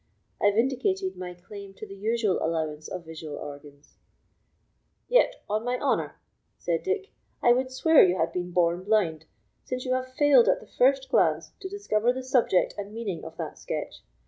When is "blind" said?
8.83-9.25